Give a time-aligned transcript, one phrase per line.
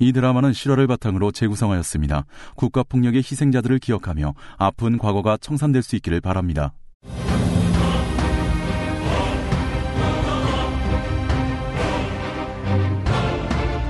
[0.00, 2.24] 이 드라마는 실화를 바탕으로 재구성하였습니다.
[2.56, 6.72] 국가폭력의 희생자들을 기억하며 아픈 과거가 청산될 수 있기를 바랍니다.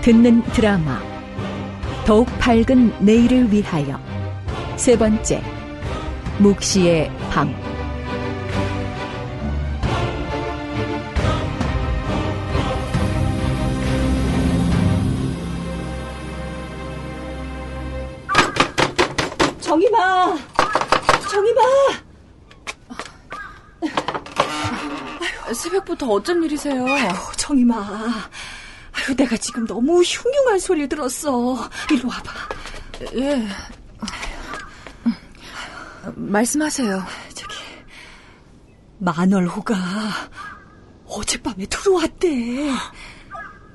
[0.02, 1.00] 듣는 드라마
[2.06, 4.00] 더욱 밝은 내일을 위하여
[4.76, 5.42] 세 번째
[6.38, 7.69] 묵시의 방
[19.70, 20.36] 정이 봐
[21.30, 21.62] 정이 봐
[25.54, 26.84] 새벽부터 어쩐 일이세요?
[26.84, 32.32] 아이고, 정이마 아유, 내가 지금 너무 흉흉한 소리를 들었어 이리 와봐
[33.14, 33.46] 예.
[36.16, 37.04] 말씀하세요.
[37.34, 37.54] 저기
[38.98, 39.76] 만월호가
[41.06, 42.72] 어젯밤에 들어왔대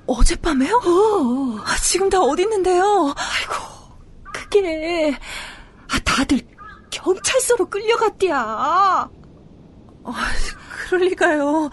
[0.08, 0.76] 어젯밤에요?
[0.76, 3.16] 어 아, 지금 다 어디 있는데요?
[3.16, 3.54] 아이고
[4.34, 5.55] 그게 아
[6.16, 6.40] 다들
[6.92, 9.10] 경찰서로 끌려갔대야 아,
[10.88, 11.70] 그럴 리가요.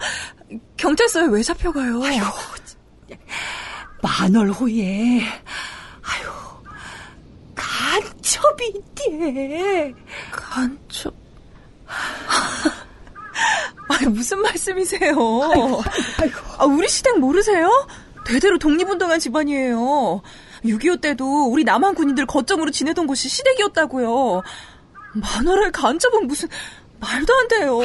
[0.75, 2.03] 경찰서에 왜 잡혀가요?
[2.03, 2.21] 아유
[4.01, 5.21] 만월호에
[6.01, 6.29] 아유
[7.55, 9.93] 간첩이 있대
[10.29, 11.13] 간첩.
[13.87, 15.13] 아니, 무슨 말씀이세요?
[16.19, 17.69] 아이고 아, 우리 시댁 모르세요?
[18.25, 20.21] 대대로 독립운동한 집안이에요.
[20.65, 24.41] 6.25 때도 우리 남한 군인들 거점으로 지내던 곳이 시댁이었다고요.
[25.13, 26.49] 만화를 간첩은 무슨
[26.99, 27.81] 말도 안 돼요.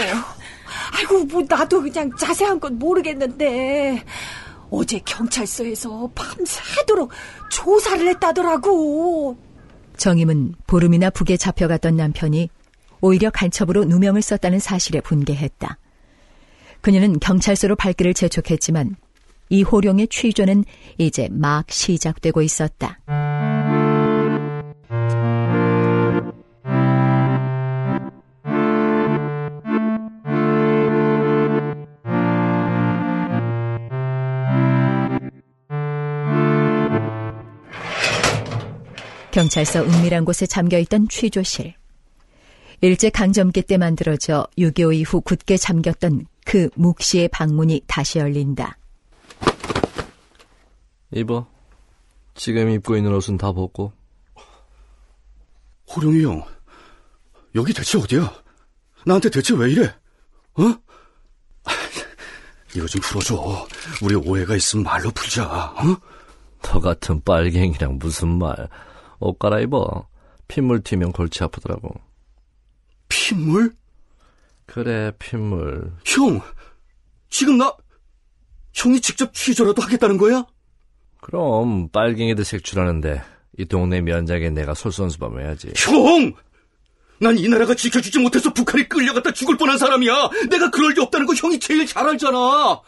[0.92, 4.04] 아이고 뭐 나도 그냥 자세한 건 모르겠는데
[4.70, 7.10] 어제 경찰서에서 밤새도록
[7.50, 9.36] 조사를 했다더라고
[9.96, 12.50] 정임은 보름이나 북에 잡혀갔던 남편이
[13.00, 15.78] 오히려 간첩으로 누명을 썼다는 사실에 분개했다.
[16.80, 18.96] 그녀는 경찰서로 발길을 재촉했지만
[19.50, 20.64] 이 호룡의 취조는
[20.98, 23.00] 이제 막 시작되고 있었다.
[39.30, 41.74] 경찰서 은밀한 곳에 잠겨있던 취조실.
[42.80, 48.77] 일제 강점기 때 만들어져 6.25 이후 굳게 잠겼던 그 묵시의 방문이 다시 열린다.
[51.12, 51.46] 입어.
[52.34, 53.92] 지금 입고 있는 옷은 다 벗고.
[55.94, 56.44] 호룡이 형,
[57.54, 58.30] 여기 대체 어디야?
[59.06, 59.86] 나한테 대체 왜 이래?
[60.54, 60.62] 어?
[61.64, 61.70] 아,
[62.76, 63.66] 이거 좀 풀어줘.
[64.02, 65.46] 우리 오해가 있으면 말로 풀자.
[65.46, 66.00] 어?
[66.62, 68.68] 너 같은 빨갱이랑 무슨 말.
[69.18, 70.06] 옷 갈아입어.
[70.46, 71.94] 핏물 튀면 골치 아프더라고.
[73.08, 73.74] 핏물?
[74.66, 75.92] 그래, 핏물.
[76.04, 76.40] 형,
[77.30, 77.74] 지금 나
[78.74, 80.44] 형이 직접 취조라도 하겠다는 거야?
[81.20, 83.22] 그럼 빨갱이들 색출하는데
[83.58, 85.72] 이 동네 면장에 내가 솔선수범해야지.
[85.76, 86.32] 형!
[87.20, 90.30] 난 이 나라가 지켜주지 못해서 북한에 끌려갔다 죽을 뻔한 사람이야.
[90.50, 92.80] 내가 그럴 리 없다는 거 형이 제일 잘 알잖아.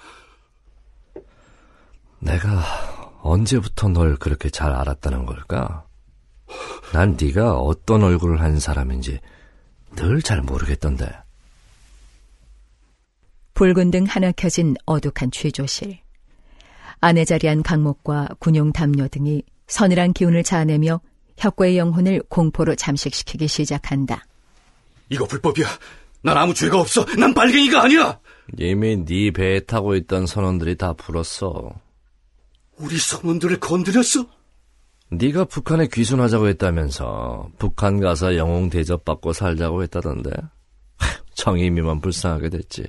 [2.20, 5.84] 내가 언제부터 널 그렇게 잘 알았다는 걸까?
[6.92, 9.19] 난 네가 어떤 얼굴을 한 사람인지
[9.96, 11.10] 늘 잘 모르겠던데.
[13.54, 15.98] 붉은 등 하나 켜진 어둑한 취조실.
[17.00, 21.00] 아내 자리한 강목과 군용 담요 등이 서늘한 기운을 자아내며
[21.38, 24.27] 혁과의 영혼을 공포로 잠식시키기 시작한다.
[25.09, 25.66] 이거 불법이야.
[26.22, 27.05] 난 아무 죄가 없어.
[27.16, 28.21] 난 빨갱이가 아니야.
[28.59, 31.71] 이미 네 배에 타고 있던 선원들이 다 풀었어.
[32.77, 34.27] 우리 선원들을 건드렸어?
[35.12, 40.31] 네가 북한에 귀순하자고 했다면서 북한 가서 영웅 대접받고 살자고 했다던데.
[41.34, 42.84] 정의미만 불쌍하게 됐지.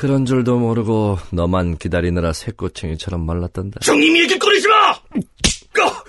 [0.00, 3.80] 그런 줄도 모르고 너만 기다리느라 새꼬챙이처럼 말랐던데.
[3.80, 4.92] 정임 얘기 꺼내지 마!
[4.92, 6.04] 어!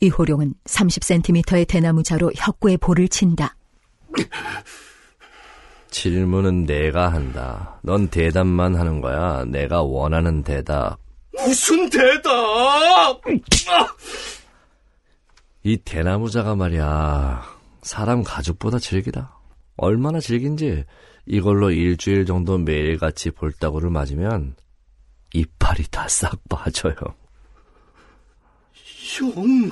[0.00, 3.56] 이호룡은 30cm의 대나무자로 혁구의 볼을 친다.
[5.90, 7.80] 질문은 내가 한다.
[7.82, 9.46] 넌 대답만 하는 거야.
[9.46, 10.98] 내가 원하는 대답.
[11.32, 13.22] 무슨 대답!
[15.62, 17.44] 이 대나무자가 말이야.
[17.80, 19.37] 사람 가죽보다 질기다.
[19.78, 20.84] 얼마나 질긴지
[21.26, 24.56] 이걸로 일주일 정도 매일같이 볼따구를 맞으면
[25.34, 26.94] 이빨이 다 싹 빠져요.
[28.72, 29.70] 형,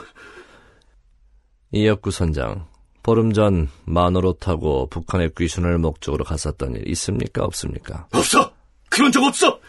[1.72, 2.68] 이혁구 선장,
[3.02, 7.44] 보름 전 만호로 타고 북한의 귀순을 목적으로 갔었던 일 있습니까?
[7.44, 8.08] 없습니까?
[8.12, 8.52] 없어!
[8.88, 9.60] 그런 적 없어!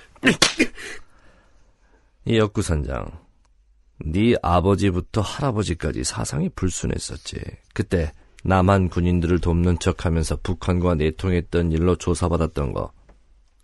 [2.25, 3.05] 이혁구 선장,
[3.99, 7.39] 네 아버지부터 할아버지까지 사상이 불순했었지.
[7.73, 8.11] 그때
[8.47, 12.93] 남한 군인들을 돕는 척 하면서 북한과 내통했던 일로 조사받았던 거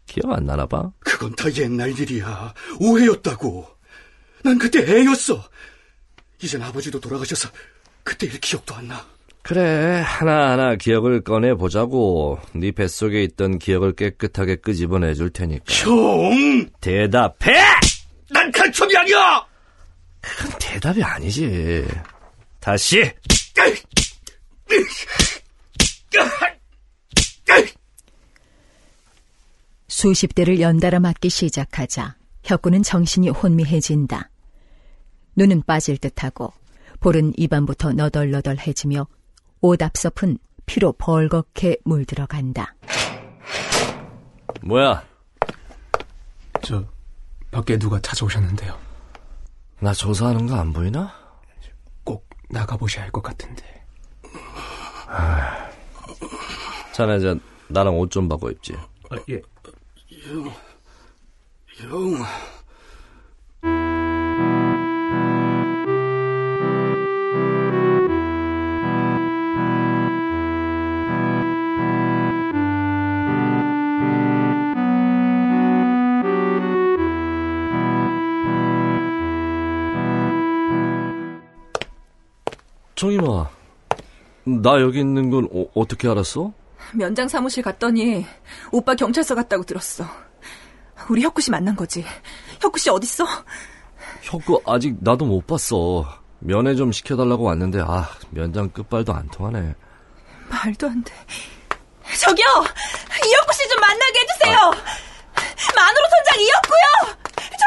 [0.06, 0.91] 기억 안 나나 봐?
[1.00, 2.53] 그건 다 옛날 일이야.
[2.81, 3.65] 오해였다고.
[4.44, 5.41] 난 그때 애였어.
[6.41, 7.47] 이젠 아버지도 돌아가셔서
[8.03, 9.06] 그때 일 기억도 안 나.
[9.41, 16.69] 그래 하나하나 기억을 꺼내보자고 네 뱃속에 있던 기억을 깨끗하게 끄집어내 줄 테니까 형!
[16.81, 17.53] 대답해!
[18.29, 19.45] 난 간첩이 아니야!
[20.21, 21.86] 그건 대답이 아니지
[22.59, 23.01] 다시
[29.88, 34.30] 수십 대를 연달아 맞기 시작하자 혁구는 정신이 혼미해진다.
[35.36, 36.51] 눈은 빠질 듯하고
[37.00, 39.07] 볼은 입안부터 너덜너덜해지며
[39.62, 42.75] 옷 앞서픈 피로 벌겋게 물들어간다.
[44.62, 45.06] 뭐야
[46.63, 46.86] 저
[47.51, 48.80] 밖에 누가 찾아오셨는데요.
[49.80, 51.13] 나 조사하는 거 안 보이나?
[52.04, 53.82] 꼭 나가보셔야 할 것 같은데.
[56.94, 57.35] 자네 저
[57.69, 58.74] 나랑 옷 좀 바꿔 입지.
[59.09, 59.41] 아, 예.
[60.07, 60.53] 형,
[82.95, 83.50] 정임아
[84.45, 86.51] 나 여기 있는 건 어, 어떻게 알았어?
[86.93, 88.25] 면장 사무실 갔더니
[88.71, 90.05] 오빠 경찰서 갔다고 들었어.
[91.09, 92.05] 우리 혁구 씨 만난 거지.
[92.61, 93.25] 혁구 씨 어딨어?
[94.21, 96.05] 혁구 아직 나도 못 봤어
[96.39, 99.75] 면회 좀 시켜달라고 왔는데 아 면장 끝발도 안 통하네
[100.49, 101.13] 말도 안 돼.
[102.19, 102.45] 저기요!
[103.25, 104.57] 이혁구 씨 좀 만나게 해주세요!
[105.75, 107.17] 마누로 선장 이혁구요!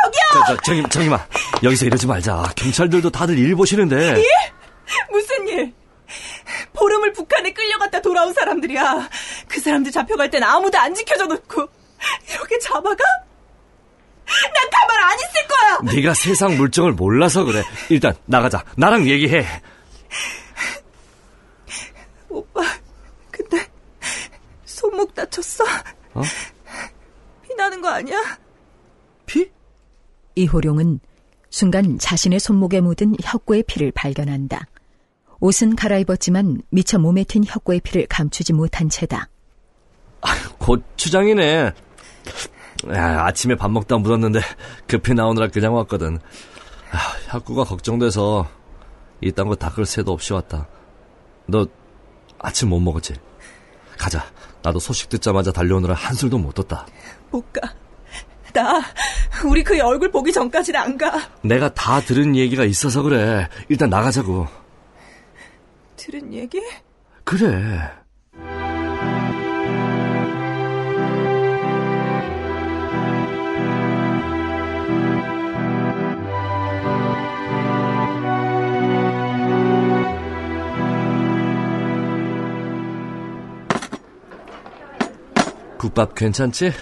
[0.05, 0.44] 저기요!
[0.46, 1.26] 저, 저, 정임, 정임아
[1.62, 4.23] 여기서 이러지 말자 경찰들도 다들 일 보시는데
[5.11, 5.75] 무슨 일?
[6.76, 9.08] 보름을 북한에 끌려갔다 돌아온 사람들이야.
[9.49, 11.67] 그 사람들 잡혀갈 땐 아무도 안 지켜줘 놓고
[12.31, 13.05] 이렇게 잡아가?
[14.26, 15.94] 난 가만 안 있을 거야!
[15.94, 19.46] 네가 세상 물정을 몰라서 그래 일단 나가자 나랑 얘기해
[22.28, 22.61] 오빠,
[23.31, 23.64] 근데
[24.64, 25.64] 손목 다쳤어?
[26.14, 26.23] 어?
[27.43, 28.38] 피 나는 거 아니야?
[29.26, 29.49] 피?
[30.34, 31.00] 이호룡은
[31.49, 34.67] 순간 자신의 손목에 묻은 혁구의 피를 발견한다.
[35.41, 39.29] 옷은 갈아입었지만 미처 몸에 튄 혁구의 피를 감추지 못한 채다.
[40.59, 41.73] 고추장이네
[42.94, 44.41] 야, 아침에 밥 먹다 묻었는데
[44.88, 46.17] 급히 나오느라 그냥 왔거든
[46.91, 46.99] 아,
[47.29, 48.49] 혁구가 걱정돼서
[49.21, 50.67] 이딴 거 닦을 새도 없이 왔다
[51.47, 51.67] 너
[52.38, 53.15] 아침 못 먹었지?
[53.97, 54.25] 가자
[54.62, 56.87] 나도 소식 듣자마자 달려오느라 한술도 못 뒀다
[57.31, 57.61] 못 가.
[58.53, 58.81] 나
[59.49, 61.12] 우리 그의 얼굴 보기 전까지는 안 가.
[61.43, 64.49] 내가 다 들은 얘기가 있어서 그래 일단 나가자고
[66.06, 66.61] 들은 얘기?
[67.25, 67.91] 그래
[85.79, 86.73] 국밥 괜찮지?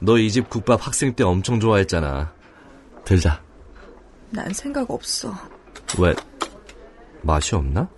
[0.00, 2.32] 너 이 집 국밥 학생 때 엄청 좋아했잖아.
[3.04, 3.42] 들자.
[4.30, 5.32] 난 생각 없어.
[5.98, 6.14] 왜?
[7.22, 7.88] 맛이 없나?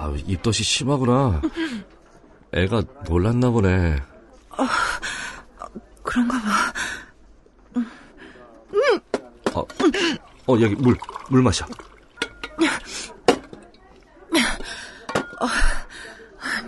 [0.00, 1.42] 아, 입덧이 심하구나.
[2.52, 3.96] 애가 놀랐나 보네.
[6.04, 6.72] 그런가 봐.
[9.54, 9.60] 어,
[10.46, 10.96] 어 여기 물,
[11.28, 11.66] 물 마셔.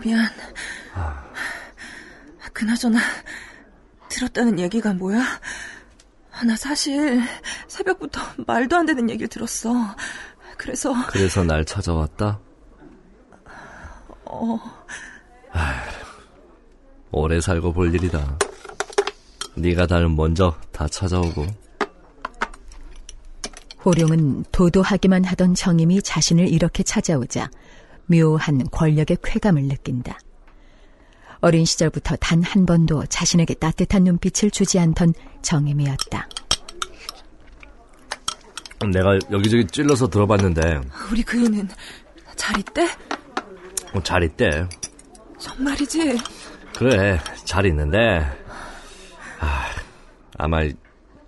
[0.03, 0.29] 미안.
[2.53, 2.99] 그나저나
[4.09, 5.25] 들었다는 얘기가 뭐야?
[6.45, 7.23] 나 사실
[7.69, 9.95] 새벽부터 말도 안 되는 얘기를 들었어.
[10.57, 12.41] 그래서 그래서 날 찾아왔다?
[14.43, 14.59] 어,
[17.13, 18.39] 오래 살고 볼 일이다.
[19.57, 21.47] 네가 날 먼저 다 찾아오고.
[23.85, 27.51] 호룡은 도도하기만 하던 정임이 자신을 이렇게 찾아오자
[28.07, 30.19] 묘한 권력의 쾌감을 느낀다.
[31.41, 36.29] 어린 시절부터 단 한 번도 자신에게 따뜻한 눈빛을 주지 않던 정임이었다.
[38.93, 40.81] 내가 여기저기 찔러서 들어봤는데
[41.11, 41.69] 우리 그이는
[42.37, 42.87] 잘 있대?
[43.93, 44.69] 어, 잘 있대.
[45.39, 46.19] 정말이지?
[46.77, 47.99] 그래, 잘 있는데
[49.41, 49.67] 아,
[50.39, 50.61] 아마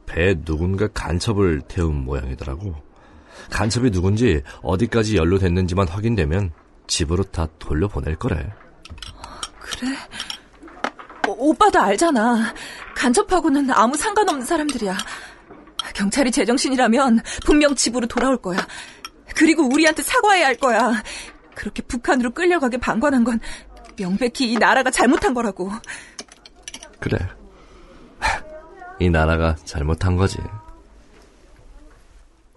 [0.07, 2.75] 배에 누군가 간첩을 태운 모양이더라고.
[3.51, 6.53] 간첩이 누군지 어디까지 연루됐는지만 확인되면
[6.87, 8.37] 집으로 다 돌려보낼 거래.
[9.59, 9.97] 그래?
[11.29, 12.55] 오, 오빠도 알잖아.
[12.95, 14.97] 간첩하고는 아무 상관없는 사람들이야.
[15.95, 18.59] 경찰이 제정신이라면 분명 집으로 돌아올 거야.
[19.35, 21.03] 그리고 우리한테 사과해야 할 거야.
[21.55, 23.41] 그렇게 북한으로 끌려가게 방관한 건
[23.97, 25.71] 명백히 이 나라가 잘못한 거라고.
[27.01, 27.19] 그래.
[29.01, 30.39] 이 나라가 잘못한 거지.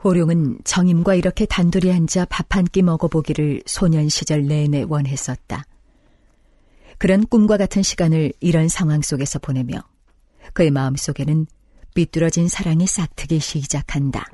[0.03, 5.65] 호룡은 정임과 이렇게 단둘이 앉아 밥 한 끼 먹어보기를 소년 시절 내내 원했었다.
[6.97, 9.79] 그런 꿈과 같은 시간을 이런 상황 속에서 보내며
[10.53, 11.47] 그의 마음속에는
[11.95, 14.25] 삐뚤어진 사랑이 싹트기 시작한다.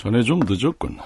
[0.00, 0.98] 자네 좀 늦었군.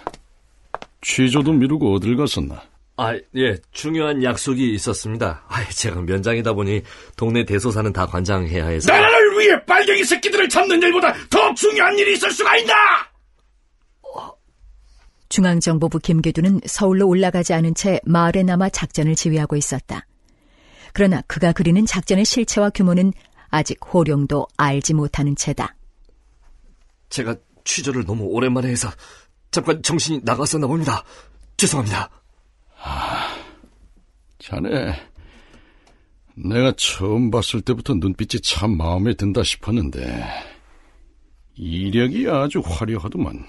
[1.00, 2.62] 취조도 미루고 어딜 갔었나?
[2.96, 5.42] 아, 예, 중요한 약속이 있었습니다.
[5.48, 6.80] 아, 제가 면장이다 보니
[7.16, 8.92] 동네 대소사는 다 관장해야 해서.
[8.92, 12.72] 나라를 위해 빨갱이 새끼들을 잡는 일보다 더 중요한 일이 있을 수가 있나?
[15.28, 20.06] 중앙정보부 김계두는 서울로 올라가지 않은 채 마을에 남아 작전을 지휘하고 있었다.
[20.92, 23.12] 그러나 그가 그리는 작전의 실체와 규모는
[23.48, 25.74] 아직 호룡도 알지 못하는 채다.
[27.08, 28.88] 제가 취조를 너무 오랜만에 해서
[29.50, 31.02] 잠깐 정신이 나갔었나 봅니다.
[31.56, 32.10] 죄송합니다.
[34.38, 34.94] 자네,
[36.34, 40.26] 내가 처음 봤을 때부터 눈빛이 참 마음에 든다 싶었는데
[41.56, 43.46] 이력이 아주 화려하더만.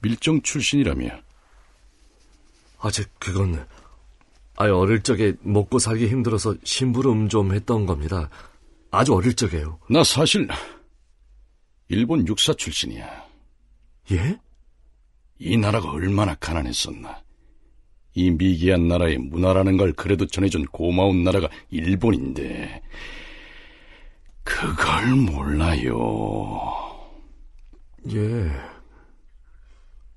[0.00, 1.08] 밀정 출신이라며.
[2.80, 3.66] 아직 그건
[4.56, 8.28] 아유 어릴 적에 먹고 살기 힘들어서 심부름 좀 했던 겁니다.
[8.90, 9.78] 아주 어릴 적에요.
[9.88, 10.46] 나 사실
[11.92, 13.26] 일본 육사 출신이야.
[14.12, 14.38] 예?
[15.38, 17.22] 이 나라가 얼마나 가난했었나.
[18.14, 22.82] 이 미개한 나라의 문화라는 걸 그래도 전해준 고마운 나라가 일본인데
[24.42, 26.62] 그걸 몰라요.
[28.10, 28.50] 예.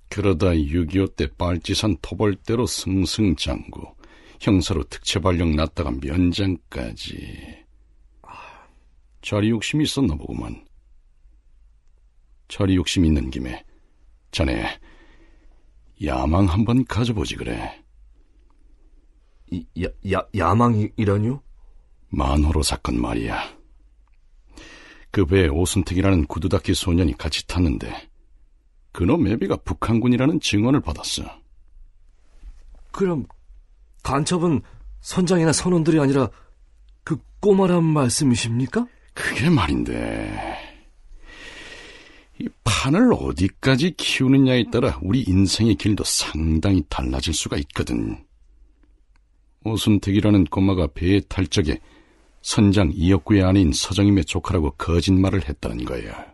[0.09, 3.95] 그러다 6.25 때 빨치산 토벌대로 승승장구,
[4.39, 7.65] 형사로 특채 발령 났다가 면장까지.
[9.21, 10.63] 자리 욕심이 있었나 보구만.
[12.47, 13.63] 자리 욕심 있는 김에
[14.31, 14.79] 자네
[16.03, 17.83] 야망 한번 가져보지 그래.
[19.51, 21.41] 이, 야, 야, 야망이라뇨?
[22.09, 23.55] 만호로 사건 말이야.
[25.11, 28.09] 그 배에 오순택이라는 구두닦이 소년이 같이 탔는데
[28.91, 31.23] 그놈 애비가 북한군이라는 증언을 받았어.
[32.91, 33.25] 그럼
[34.03, 34.61] 간첩은
[35.01, 36.29] 선장이나 선원들이 아니라
[37.03, 38.87] 그 꼬마란 말씀이십니까?
[39.13, 40.54] 그게 말인데 이
[42.85, 48.23] 판을 어디까지 키우느냐에 따라 우리 인생의 길도 상당히 달라질 수가 있거든.
[49.63, 51.79] 오순택이라는 꼬마가 배에 탈 적에
[52.43, 56.27] 선장 이역구의 아내인 서정임의 조카라고 거짓말을 했다는 거야.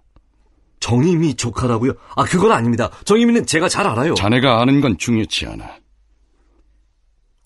[0.81, 1.93] 정임이 조카라고요?
[2.17, 2.89] 아, 그건 아닙니다.
[3.05, 4.15] 정임이는 제가 잘 알아요.
[4.15, 5.77] 자네가 아는 건 중요치 않아.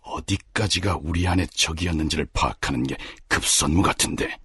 [0.02, 2.98] 어디까지가 우리 안의 적이었는지를 파악하는 게
[3.28, 4.36] 급선무 같은데.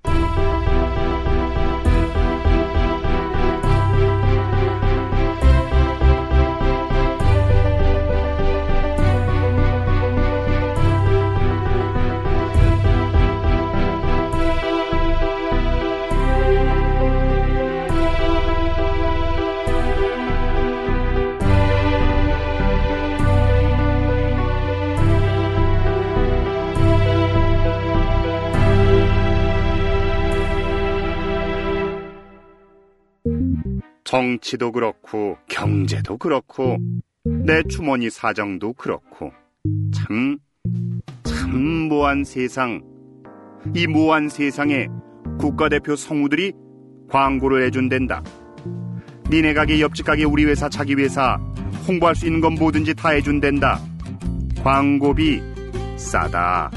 [34.04, 36.78] 정치도 그렇고 경제도 그렇고
[37.24, 39.32] 내 주머니 사정도 그렇고
[39.94, 40.38] 참,
[41.24, 42.80] 참 모한 세상.
[43.74, 44.88] 이 모한 세상에
[45.38, 46.52] 국가대표 성우들이
[47.08, 48.22] 광고를 해준댄다.
[49.30, 51.38] 니네 가게 옆집 가게 우리 회사 자기 회사
[51.86, 53.80] 홍보할 수 있는 건 뭐든지 다 해준댄다.
[54.62, 55.42] 광고비
[55.96, 56.70] 싸다.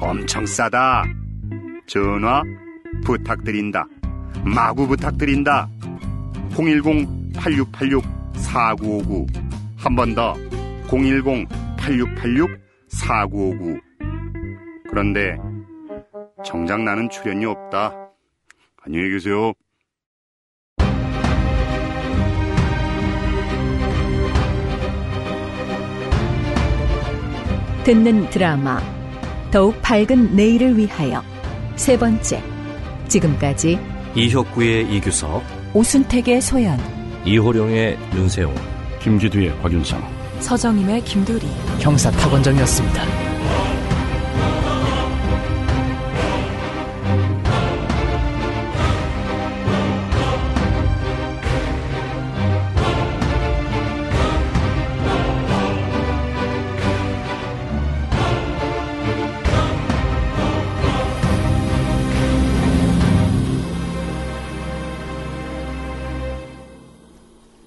[0.00, 1.04] 엄청 싸다.
[1.86, 2.42] 전화
[3.04, 3.86] 부탁드린다.
[4.44, 5.68] 마구 부탁드린다.
[6.58, 9.26] 010-8686-4959
[9.76, 10.34] 한 번 더
[10.88, 13.80] 010-8686-4959
[14.90, 15.36] 그런데
[16.44, 17.92] 정작 나는 출연료 없다.
[18.82, 19.52] 안녕히 계세요.
[27.84, 28.80] 듣는 드라마
[29.50, 31.22] 더욱 밝은 내일을 위하여
[31.76, 32.42] 세 번째
[33.08, 33.78] 지금까지
[34.14, 35.42] 이혁구의 이규석,
[35.74, 36.78] 오순택의 소연
[37.24, 38.54] 이호룡의 윤세용.
[39.02, 40.02] 김기두의 곽윤상.
[40.40, 41.46] 서정임의 김두리.
[41.80, 43.27] 형사 탁원정이었습니다.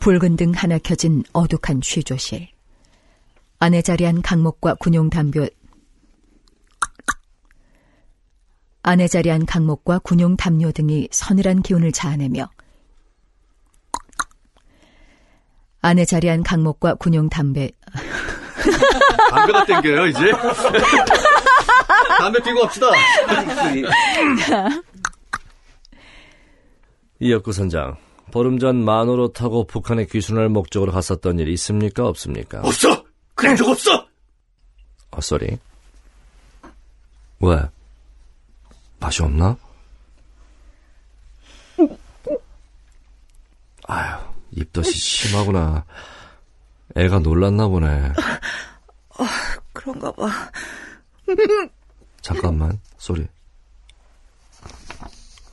[0.02, 2.48] 붉은 등 하나 켜진 어둑한 취조실.
[3.60, 5.48] 안에 자리한 강목과 군용 담벼
[8.82, 12.50] 안에 자리한 강목과 군용 담요 등이 서늘한 기운을 자아내며
[15.82, 17.70] 안에 자리한 강목과 군용 담배
[19.30, 20.32] 담배가 땡겨요, 이제.
[22.18, 22.88] 담배 피고 합시다.
[27.20, 27.96] 이혁구 선장,
[28.32, 32.08] 보름 전 만호로 타고 북한에 귀순할 목적으로 갔었던 일 있습니까?
[32.08, 32.62] 없습니까?
[32.62, 33.04] 없어!
[33.36, 34.08] 그런 적 없어!
[35.16, 35.58] 헛소리.
[37.42, 37.62] 왜?
[39.00, 39.58] 맛이 없나?
[43.88, 44.22] 아휴,
[44.52, 45.86] 입덧이 심하구나.
[46.96, 48.14] 애가 놀랐나 보네.
[49.74, 50.30] 그런가 봐.
[52.22, 53.28] 잠깐만, 소리.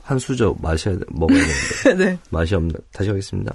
[0.08, 1.38] 한 수저 마셔야, 돼- 먹어야
[1.84, 2.02] 되는데.
[2.12, 2.18] 네.
[2.30, 2.72] 맛이 없네.
[2.94, 3.52] 다시 하겠습니다.